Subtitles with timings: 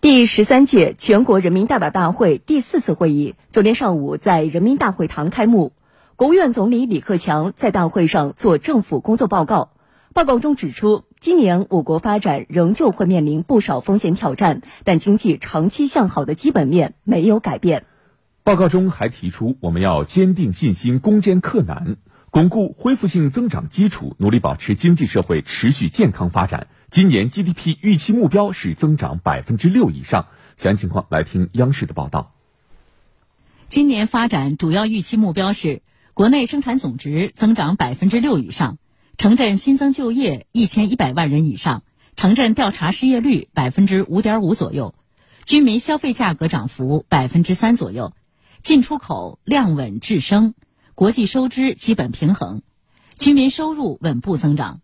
[0.00, 5.74] 第十三届全国人民代表大会第四次会议昨天上午在人民大会堂开幕。
[6.16, 9.72] 国务院总理李克强在大会上作政府工作报告。
[10.14, 17.84] 报告中指出，今年我国发展仍旧会面临不少风险挑战，但经济长期向好的基本面没有改变。
[18.42, 21.98] 报告中还提出，我们要坚定信心，攻坚克难，
[22.30, 26.68] 巩固恢复性增长基础，努力保持经济社会持续健康发展。
[26.88, 30.26] 今年 GDP 预期目标是增长百分之六以上。
[30.56, 32.32] 详细情况来听央视的报道。
[33.68, 35.82] 今年发展主要预期目标是
[36.14, 38.78] 国内生产总值增长百分之六以上，
[39.18, 41.82] 城镇新增就业一千一百万人以上，
[42.14, 44.94] 城镇调查失业率百分之五点五左右，
[45.46, 48.12] 居民消费价格涨幅百分之三左右，
[48.62, 50.54] 进出口量稳质升，
[51.00, 52.60] 国际收支基本平衡，
[53.16, 54.82] 居民收入稳步增长。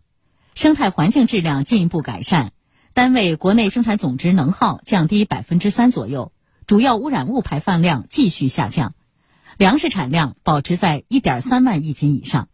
[0.55, 2.53] 生态环境质量进一步改善，
[2.95, 6.33] 单位国内生产总值能耗降低百分之三左右，
[6.67, 8.95] 主要污染物排放量继续下降，
[9.59, 12.49] 粮食产量保持在一点三万亿斤以上。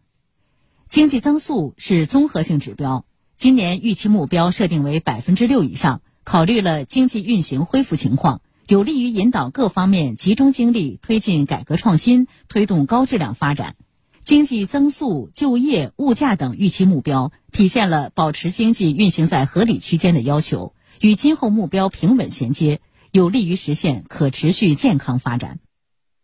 [0.85, 3.05] 经济增速是综合性指标，
[3.37, 13.75] 今年预期目标设定为百分之六以上，考虑了经济运行恢复情况，有利于引导各方面集中精力推进改革创新，推动高质量发展。
[14.21, 22.79] 经济增速、就业、物价等预期目标，体现了保持经济运行在合理区间的要求，与今后目标平稳衔接，
[23.11, 25.59] 有利于实现可持续健康发展。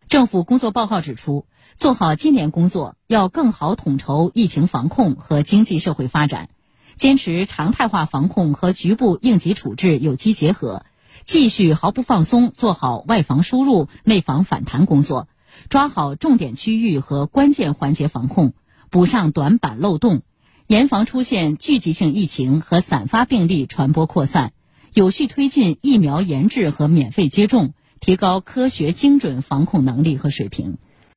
[0.08, 1.46] 政府工作报告指出，
[1.76, 6.48] 做好今年工作，要更好统筹疫情防控和经济社会发展，
[6.96, 10.86] 坚持常态化防控和局部应急处置有机结合，
[11.30, 15.28] 继续毫不放松做好外防输入、内防反弹工作。
[15.70, 18.54] 抓好重点区域和关键环节防控，
[18.90, 20.24] 补上短板漏洞，
[20.66, 24.54] 严防出现聚集性疫情和散发病例传播扩散，
[24.96, 30.80] 有序推进疫苗研制和免费接种，提高科学精准防控能力和水平。